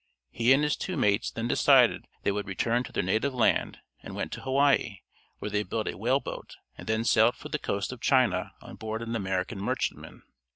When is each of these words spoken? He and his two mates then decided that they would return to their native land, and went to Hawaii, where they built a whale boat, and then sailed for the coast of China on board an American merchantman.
He 0.31 0.51
and 0.51 0.63
his 0.63 0.75
two 0.75 0.97
mates 0.97 1.29
then 1.29 1.47
decided 1.47 2.01
that 2.05 2.09
they 2.23 2.31
would 2.31 2.47
return 2.47 2.83
to 2.85 2.91
their 2.91 3.03
native 3.03 3.35
land, 3.35 3.77
and 4.01 4.15
went 4.15 4.31
to 4.31 4.41
Hawaii, 4.41 5.01
where 5.37 5.51
they 5.51 5.61
built 5.61 5.87
a 5.87 5.95
whale 5.95 6.19
boat, 6.19 6.55
and 6.75 6.87
then 6.87 7.03
sailed 7.03 7.35
for 7.35 7.49
the 7.49 7.59
coast 7.59 7.91
of 7.91 8.01
China 8.01 8.53
on 8.63 8.77
board 8.77 9.03
an 9.03 9.15
American 9.15 9.59
merchantman. 9.61 10.23